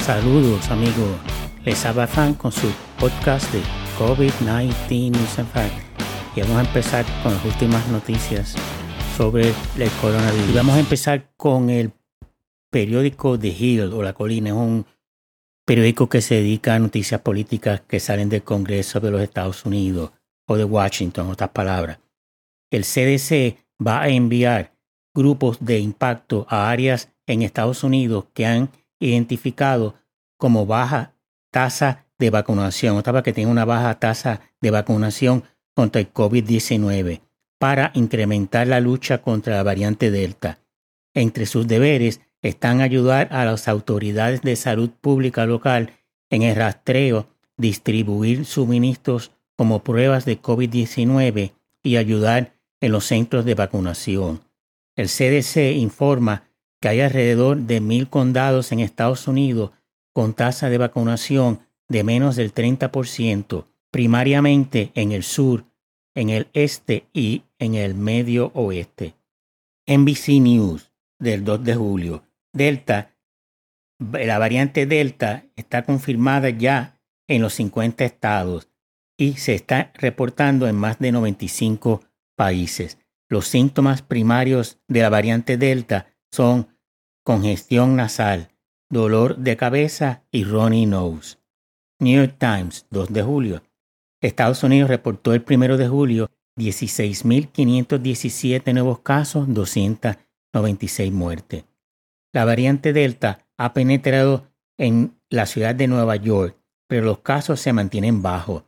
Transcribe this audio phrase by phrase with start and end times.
[0.00, 1.18] Saludos amigos,
[1.64, 3.60] les habla con su podcast de
[3.98, 5.74] COVID-19 News and Fact
[6.34, 8.56] y vamos a empezar con las últimas noticias
[9.16, 10.48] sobre el coronavirus.
[10.48, 11.92] Y vamos a empezar con el
[12.70, 14.86] periódico The Hill o La Colina, es un
[15.66, 20.12] periódico que se dedica a noticias políticas que salen del Congreso de los Estados Unidos
[20.46, 21.98] o de Washington, en otras palabras.
[22.70, 24.72] El CDC va a enviar
[25.14, 28.70] grupos de impacto a áreas en Estados Unidos que han
[29.00, 29.96] identificado
[30.36, 31.14] como baja
[31.50, 37.22] tasa de vacunación, otra que tiene una baja tasa de vacunación contra el COVID-19
[37.58, 40.60] para incrementar la lucha contra la variante Delta.
[41.14, 45.92] Entre sus deberes están ayudar a las autoridades de salud pública local
[46.30, 53.54] en el rastreo, distribuir suministros como pruebas de COVID-19 y ayudar en los centros de
[53.54, 54.40] vacunación.
[54.96, 56.49] El CDC informa
[56.80, 59.70] que hay alrededor de mil condados en Estados Unidos
[60.12, 65.64] con tasa de vacunación de menos del 30%, primariamente en el sur,
[66.14, 69.14] en el este y en el medio oeste.
[69.86, 72.24] NBC News del 2 de julio.
[72.52, 73.14] Delta,
[73.98, 78.68] la variante Delta está confirmada ya en los 50 estados
[79.16, 82.02] y se está reportando en más de 95
[82.36, 82.98] países.
[83.28, 86.68] Los síntomas primarios de la variante Delta son
[87.24, 88.52] congestión nasal,
[88.88, 91.38] dolor de cabeza y runny nose.
[91.98, 93.64] New York Times, 2 de julio.
[94.22, 101.64] Estados Unidos reportó el 1 de julio 16.517 nuevos casos, 296 muertes.
[102.32, 104.46] La variante Delta ha penetrado
[104.78, 106.56] en la ciudad de Nueva York,
[106.88, 108.64] pero los casos se mantienen bajos.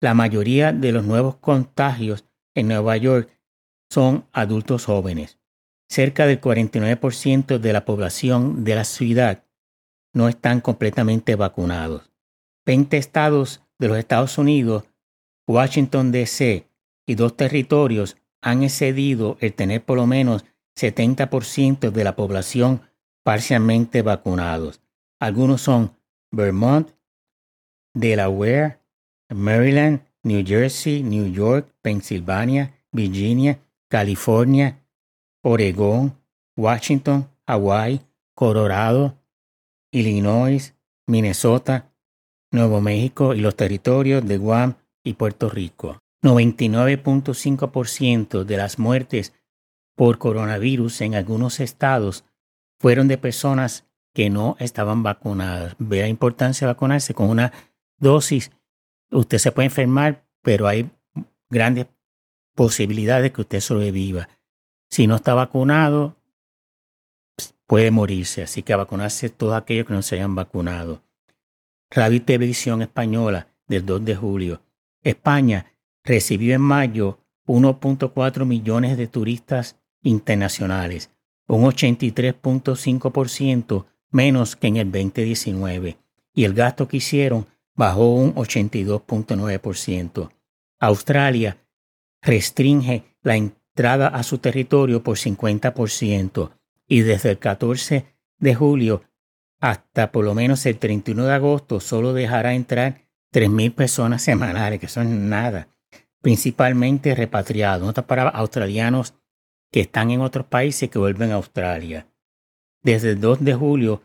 [0.00, 2.24] La mayoría de los nuevos contagios
[2.54, 3.28] en Nueva York
[3.90, 5.38] son adultos jóvenes.
[5.88, 9.44] Cerca del 49% de la población de la ciudad
[10.12, 12.10] no están completamente vacunados.
[12.66, 14.84] 20 estados de los Estados Unidos,
[15.46, 16.66] Washington, D.C.
[17.06, 20.44] y dos territorios han excedido el tener por lo menos
[20.76, 22.82] 70% de la población
[23.22, 24.80] parcialmente vacunados.
[25.20, 25.96] Algunos son
[26.30, 26.90] Vermont,
[27.94, 28.80] Delaware,
[29.30, 34.83] Maryland, New Jersey, New York, Pensilvania, Virginia, California,
[35.44, 36.18] Oregón,
[36.56, 38.00] Washington, Hawaii,
[38.34, 39.16] Colorado,
[39.92, 40.74] Illinois,
[41.06, 41.92] Minnesota,
[42.50, 45.98] Nuevo México y los territorios de Guam y Puerto Rico.
[46.22, 49.34] 99.5% de las muertes
[49.94, 52.24] por coronavirus en algunos estados
[52.80, 55.76] fueron de personas que no estaban vacunadas.
[55.78, 57.52] Ve la importancia de vacunarse con una
[57.98, 58.50] dosis.
[59.10, 60.90] Usted se puede enfermar, pero hay
[61.50, 61.88] grandes
[62.54, 64.30] posibilidades de que usted sobreviva.
[64.94, 66.14] Si no está vacunado,
[67.66, 68.44] puede morirse.
[68.44, 71.02] Así que a vacunarse todos aquellos que no se hayan vacunado.
[71.90, 74.62] Radio Televisión Española del 2 de julio.
[75.02, 75.66] España
[76.04, 77.18] recibió en mayo
[77.48, 81.10] 1.4 millones de turistas internacionales,
[81.48, 85.98] un 83.5% menos que en el 2019,
[86.34, 90.30] y el gasto que hicieron bajó un 82.9%.
[90.78, 91.58] Australia
[92.22, 93.36] restringe la
[93.74, 96.52] entrada a su territorio por 50%
[96.86, 98.06] y desde el 14
[98.38, 99.02] de julio
[99.60, 103.02] hasta por lo menos el 31 de agosto solo dejará entrar
[103.32, 105.68] 3.000 personas semanales, que son nada,
[106.20, 109.14] principalmente repatriados, no para australianos
[109.72, 112.06] que están en otros países que vuelven a Australia.
[112.82, 114.02] Desde el 2 de julio,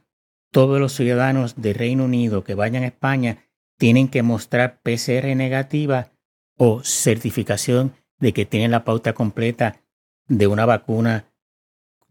[0.51, 3.37] todos los ciudadanos del Reino Unido que vayan a España
[3.77, 6.09] tienen que mostrar PCR negativa
[6.57, 9.81] o certificación de que tienen la pauta completa
[10.27, 11.25] de una vacuna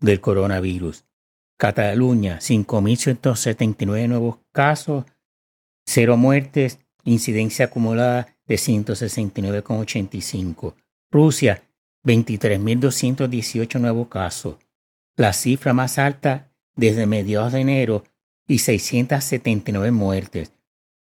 [0.00, 1.04] del coronavirus.
[1.56, 5.04] Cataluña, 5.179 nuevos casos,
[5.84, 10.74] cero muertes, incidencia acumulada de 169,85.
[11.10, 11.62] Rusia,
[12.04, 14.56] 23.218 nuevos casos,
[15.16, 18.04] la cifra más alta desde mediados de enero
[18.46, 20.52] y 679 muertes,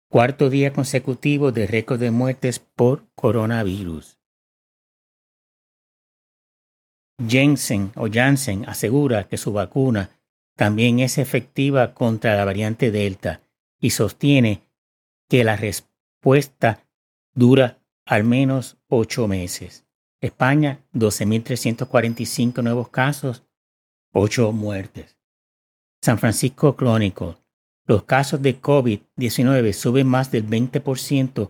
[0.08, 4.18] cuarto día consecutivo de récord de muertes por coronavirus.
[7.28, 10.10] Jensen o Janssen asegura que su vacuna
[10.56, 13.42] también es efectiva contra la variante Delta
[13.80, 14.62] y sostiene
[15.30, 16.86] que la respuesta
[17.34, 19.86] dura al menos ocho meses.
[20.22, 23.44] España, 12.345 nuevos casos,
[24.14, 25.18] 8 muertes.
[26.02, 27.38] San Francisco Crónico.
[27.86, 31.50] Los casos de COVID-19 suben más del 20%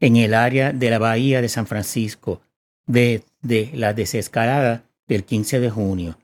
[0.00, 2.40] en el área de la bahía de San Francisco
[2.86, 6.18] desde la desescalada del 15 de junio.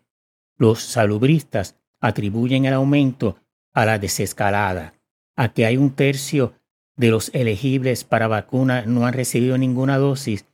[0.57, 3.37] Los salubristas atribuyen el aumento
[3.73, 4.95] a la desescalada.
[5.37, 6.55] a que hay un tercio
[6.97, 10.47] de los elegibles para vacuna no han recibido ninguna dosis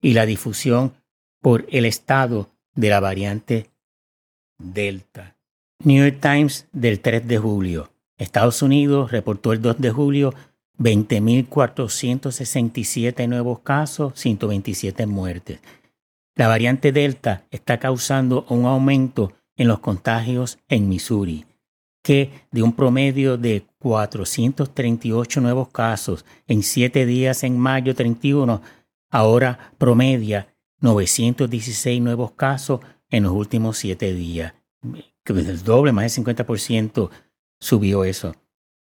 [0.00, 0.92] y la difusión
[1.40, 3.70] por el estado de la variante
[4.58, 5.36] Delta.
[5.84, 7.92] New York Times del 3 de julio.
[8.18, 10.34] Estados Unidos reportó el 2 de julio
[10.78, 15.60] 20.467 nuevos casos, 127 muertes.
[16.36, 21.46] La variante Delta está causando un aumento en los contagios en Missouri,
[22.02, 28.60] que de un promedio de 438 nuevos casos en 7 días en mayo 31,
[29.10, 30.48] ahora promedia
[30.80, 34.54] 916 nuevos casos en los últimos 7 días.
[35.24, 37.10] El doble, más del 50%
[37.60, 38.34] subió eso.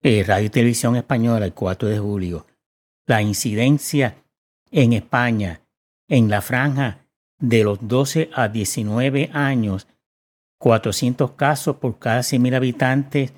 [0.00, 2.46] Eh, Radio y Televisión Española, el 4 de julio.
[3.06, 4.24] La incidencia
[4.70, 5.60] en España
[6.08, 7.01] en la franja
[7.42, 9.88] de los 12 a 19 años,
[10.58, 13.34] 400 casos por cada 100.000 habitantes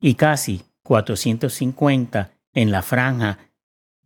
[0.00, 3.38] y casi 450 en la franja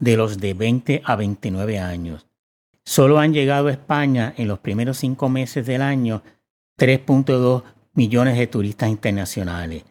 [0.01, 2.27] de los de 20 a 29 años.
[2.85, 6.23] Solo han llegado a España en los primeros cinco meses del año
[6.77, 7.63] 3.2
[7.95, 9.85] millones de turistas internacionales.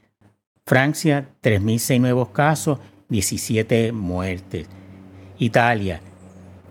[0.66, 4.68] Francia, 3.006 nuevos casos, 17 muertes.
[5.40, 6.02] Italia,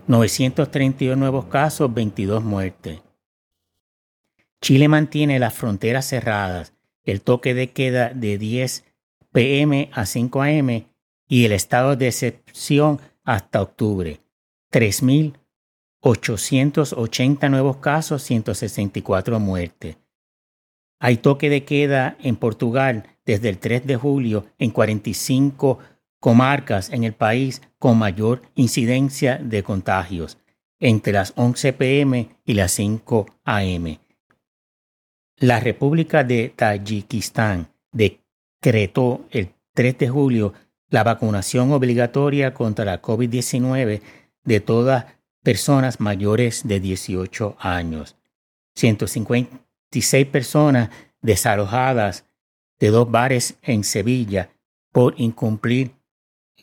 [0.07, 3.01] 932 nuevos casos, 22 muertes.
[4.61, 6.73] Chile mantiene las fronteras cerradas,
[7.03, 8.85] el toque de queda de 10
[9.31, 10.85] pm a 5 am
[11.27, 14.19] y el estado de excepción hasta octubre.
[14.71, 19.97] 3.880 nuevos casos, 164 muertes.
[20.99, 25.79] Hay toque de queda en Portugal desde el 3 de julio en 45
[26.23, 30.37] comarcas en el país con mayor incidencia de contagios,
[30.79, 33.97] entre las 11 pm y las 5 am.
[35.35, 40.53] La República de Tayikistán decretó el 3 de julio
[40.87, 44.01] la vacunación obligatoria contra la COVID-19
[44.45, 45.07] de todas
[45.43, 48.15] personas mayores de 18 años.
[48.75, 49.59] 150
[49.91, 50.89] 16 personas
[51.21, 52.25] desalojadas
[52.79, 54.51] de dos bares en Sevilla
[54.93, 55.91] por incumplir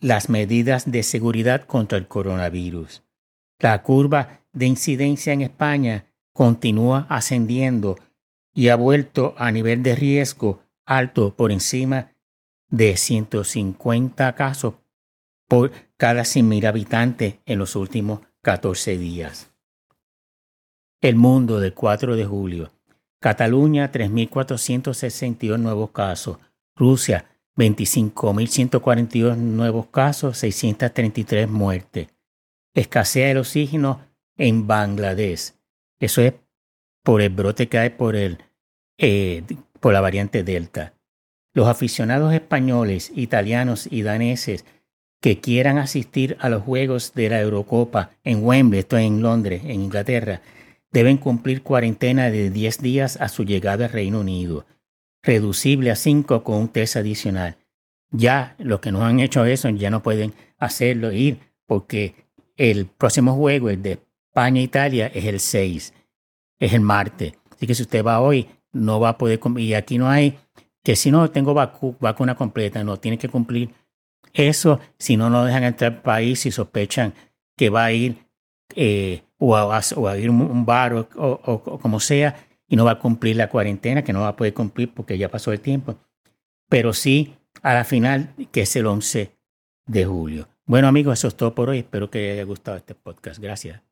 [0.01, 3.03] las medidas de seguridad contra el coronavirus.
[3.59, 7.97] La curva de incidencia en España continúa ascendiendo
[8.55, 12.13] y ha vuelto a nivel de riesgo alto por encima
[12.69, 14.75] de 150 casos
[15.49, 19.51] por cada 100.000 habitantes en los últimos 14 días.
[21.01, 22.73] El mundo del 4 de julio.
[23.21, 26.39] Cataluña, 3.462 nuevos casos.
[26.77, 32.09] Rusia, 25.142 nuevos casos, 633 muertes.
[32.75, 34.01] Escasea el oxígeno
[34.37, 35.53] en Bangladesh.
[35.99, 36.35] Eso es
[37.03, 38.39] por el brote que hay por, el,
[38.99, 39.43] eh,
[39.81, 40.95] por la variante Delta.
[41.53, 44.65] Los aficionados españoles, italianos y daneses
[45.21, 49.83] que quieran asistir a los Juegos de la Eurocopa en Wembley, esto en Londres, en
[49.83, 50.41] Inglaterra,
[50.93, 54.65] deben cumplir cuarentena de 10 días a su llegada al Reino Unido,
[55.23, 57.57] reducible a 5 con un test adicional.
[58.11, 62.15] Ya los que no han hecho eso ya no pueden hacerlo ir porque
[62.57, 65.95] el próximo juego, el de España-Italia, es el 6,
[66.59, 67.35] es el martes.
[67.53, 69.41] Así que si usted va hoy, no va a poder.
[69.57, 70.39] Y aquí no hay
[70.83, 73.71] que si no tengo vacuna completa, no, tiene que cumplir
[74.33, 74.81] eso.
[74.99, 77.15] Si no, no dejan entrar al país y sospechan
[77.57, 78.25] que va a ir
[78.75, 82.35] eh, o, a, ir a un bar o, como sea
[82.71, 85.29] y no va a cumplir la cuarentena, que no va a poder cumplir porque ya
[85.29, 85.99] pasó el tiempo.
[86.69, 89.37] Pero sí a la final, que es el 11
[89.87, 90.49] de julio.
[90.65, 91.79] Bueno amigos, eso es todo por hoy.
[91.79, 93.41] Espero que les haya gustado este podcast.
[93.41, 93.90] Gracias.